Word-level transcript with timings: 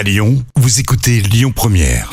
À 0.00 0.02
Lyon, 0.02 0.42
vous 0.56 0.80
écoutez 0.80 1.20
Lyon 1.20 1.52
Première. 1.54 2.10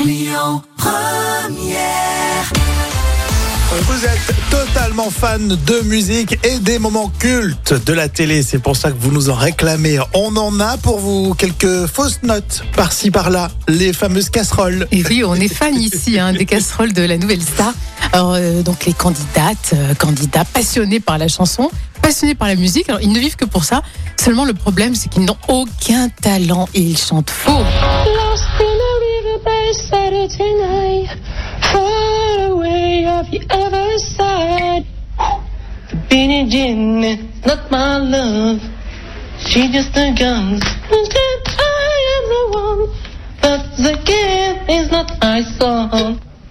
Vous 3.81 4.05
êtes 4.05 4.35
totalement 4.49 5.09
fan 5.09 5.47
de 5.47 5.79
musique 5.85 6.37
et 6.45 6.59
des 6.59 6.79
moments 6.79 7.09
cultes 7.17 7.73
de 7.85 7.93
la 7.93 8.09
télé. 8.09 8.43
C'est 8.43 8.59
pour 8.59 8.75
ça 8.75 8.91
que 8.91 8.97
vous 8.99 9.13
nous 9.13 9.29
en 9.29 9.35
réclamez. 9.35 9.99
On 10.13 10.35
en 10.35 10.59
a 10.59 10.75
pour 10.75 10.99
vous 10.99 11.33
quelques 11.33 11.85
fausses 11.85 12.23
notes 12.23 12.63
par-ci 12.75 13.09
par-là. 13.09 13.49
Les 13.69 13.93
fameuses 13.93 14.29
casseroles. 14.31 14.85
Et 14.91 15.01
oui, 15.03 15.23
on 15.25 15.35
est 15.35 15.47
fan 15.47 15.73
ici 15.73 16.19
hein, 16.19 16.33
des 16.33 16.45
casseroles 16.45 16.91
de 16.91 17.03
la 17.03 17.17
nouvelle 17.17 17.41
star. 17.41 17.73
Alors, 18.11 18.33
euh, 18.33 18.63
donc 18.63 18.85
les 18.85 18.91
candidates, 18.91 19.71
euh, 19.73 19.93
candidats 19.93 20.43
passionnés 20.43 20.99
par 20.99 21.17
la 21.17 21.29
chanson, 21.29 21.71
passionnés 22.07 22.35
par 22.35 22.47
la 22.47 22.55
musique. 22.55 22.87
Alors, 22.87 23.01
ils 23.01 23.11
ne 23.11 23.19
vivent 23.19 23.35
que 23.35 23.43
pour 23.43 23.65
ça. 23.65 23.81
Seulement, 24.15 24.45
le 24.45 24.53
problème, 24.53 24.95
c'est 24.95 25.09
qu'ils 25.09 25.25
n'ont 25.25 25.35
aucun 25.49 26.07
talent 26.07 26.69
et 26.73 26.79
ils 26.79 26.97
chantent 26.97 27.29
faux. 27.29 27.51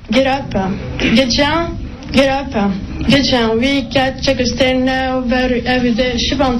Get 0.08 0.26
up, 0.28 0.54
get 1.00 1.36
down, 1.36 1.85
get 2.16 2.28
up, 2.28 2.56
um, 2.56 2.72
get 3.08 3.30
down. 3.30 3.58
We 3.58 3.82
got 3.92 4.22
check 4.22 4.40
a 4.40 4.46
stand 4.46 4.86
now, 4.86 5.20
better 5.20 5.60
every 5.66 5.94
day. 5.94 6.16
Je 6.16 6.30
sais 6.30 6.38
pas, 6.38 6.56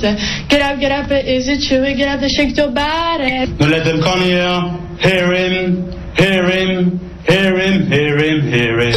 Get 0.49 0.61
up, 0.61 0.79
get 0.79 0.93
up, 0.93 1.11
is 1.11 1.49
it 1.49 1.65
you? 1.71 1.81
Get 1.97 2.09
up, 2.09 2.21
shake 2.29 2.57
your 2.57 2.71
body. 2.71 3.47
No 3.59 3.67
let 3.67 3.85
them 3.85 4.03
come 4.03 4.21
here. 4.21 4.61
Hear 5.01 5.33
him, 5.33 5.91
hear 6.15 6.45
him, 6.51 7.01
hear 7.27 7.59
him, 7.59 7.87
hear 7.87 8.19
him, 8.19 8.41
hear 8.53 8.81
him. 8.81 8.95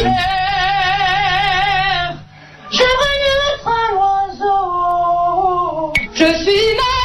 J'aimerais 2.70 3.18
être 3.52 3.66
un 3.66 3.90
oiseau. 4.28 5.92
Je 6.14 6.28
suis 6.44 6.66
malade. 6.76 6.99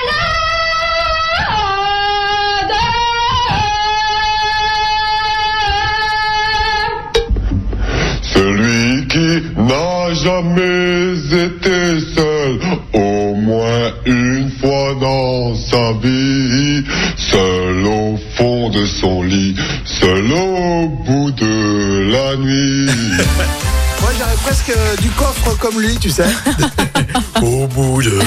Jamais 10.25 11.13
été 11.45 11.99
seul, 12.15 12.59
au 12.93 13.35
moins 13.35 13.91
une 14.07 14.49
fois 14.59 14.95
dans 14.99 15.55
sa 15.55 15.93
vie, 16.01 16.83
seul 17.15 17.85
au 17.85 18.17
fond 18.35 18.69
de 18.71 18.83
son 18.87 19.21
lit, 19.21 19.55
seul 19.85 20.25
au 20.31 20.87
bout 21.05 21.29
de 21.29 22.11
la 22.11 22.37
nuit. 22.37 22.87
Moi, 24.01 24.11
j'aurais 24.17 24.37
presque 24.43 24.73
euh, 24.75 24.95
du 24.97 25.09
coffre 25.09 25.55
comme 25.59 25.79
lui, 25.79 25.95
tu 25.99 26.09
sais. 26.09 26.23
Au 27.43 27.67
bout 27.67 28.01
de. 28.01 28.19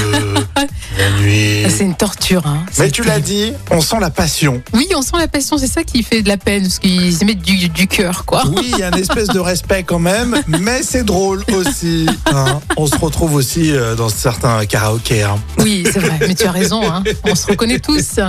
C'est 1.68 1.84
une 1.84 1.94
torture. 1.94 2.46
Hein. 2.46 2.64
Mais 2.78 2.90
tu 2.90 3.02
l'as 3.04 3.20
dit, 3.20 3.52
on 3.70 3.80
sent 3.80 3.96
la 4.00 4.10
passion. 4.10 4.62
Oui, 4.72 4.88
on 4.96 5.02
sent 5.02 5.16
la 5.18 5.28
passion, 5.28 5.58
c'est 5.58 5.66
ça 5.66 5.84
qui 5.84 6.02
fait 6.02 6.22
de 6.22 6.28
la 6.28 6.36
peine, 6.36 6.62
parce 6.62 6.78
qu'ils 6.78 7.20
y 7.20 7.24
mettent 7.24 7.42
du, 7.42 7.68
du 7.68 7.86
cœur, 7.86 8.24
quoi. 8.24 8.44
Oui, 8.46 8.70
il 8.72 8.78
y 8.78 8.82
a 8.82 8.88
une 8.88 8.98
espèce 8.98 9.28
de 9.28 9.38
respect 9.38 9.82
quand 9.84 9.98
même, 9.98 10.36
mais 10.46 10.82
c'est 10.82 11.04
drôle 11.04 11.44
aussi. 11.54 12.06
hein. 12.26 12.60
On 12.76 12.86
se 12.86 12.96
retrouve 12.96 13.34
aussi 13.34 13.72
euh, 13.72 13.94
dans 13.94 14.08
certains 14.08 14.64
karaokés. 14.66 15.22
hein. 15.22 15.36
Oui, 15.58 15.84
c'est 15.92 15.98
vrai, 16.00 16.18
mais 16.20 16.34
tu 16.34 16.44
as 16.46 16.52
raison, 16.52 16.80
on 17.24 17.34
se 17.34 17.46
reconnaît 17.46 17.78
tous. 17.78 18.20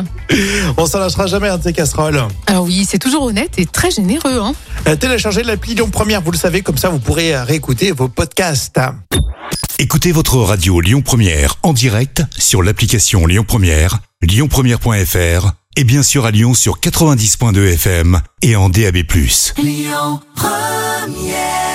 On 0.77 0.85
s'en 0.85 0.99
lâchera 0.99 1.27
jamais 1.27 1.49
un 1.49 1.57
de 1.57 1.63
ces 1.63 1.73
casseroles. 1.73 2.21
Alors 2.47 2.63
oui, 2.65 2.85
c'est 2.89 2.99
toujours 2.99 3.23
honnête 3.23 3.51
et 3.57 3.65
très 3.65 3.91
généreux. 3.91 4.41
Euh, 4.87 4.95
Téléchargez 4.95 5.43
l'appli 5.43 5.75
Lyon 5.75 5.89
Première, 5.89 6.21
vous 6.21 6.31
le 6.31 6.37
savez, 6.37 6.61
comme 6.61 6.77
ça 6.77 6.89
vous 6.89 6.99
pourrez 6.99 7.35
euh, 7.35 7.43
réécouter 7.43 7.91
vos 7.91 8.07
podcasts. 8.07 8.79
Écoutez 9.81 10.11
votre 10.11 10.35
radio 10.39 10.81
Lyon 10.81 11.01
Première 11.01 11.55
en 11.63 11.71
direct 11.71 12.21
sur 12.37 12.61
l'application 12.61 13.25
Lyon 13.25 13.45
Première, 13.47 13.99
lyonpremière.fr 14.21 15.53
et 15.77 15.85
bien 15.85 16.03
sûr 16.03 16.25
à 16.25 16.31
Lyon 16.31 16.53
sur 16.53 16.81
90.2 16.81 17.75
FM 17.75 18.19
et 18.41 18.57
en 18.57 18.67
DAB+. 18.67 18.97
Lyon 19.57 20.19
Première 20.35 21.68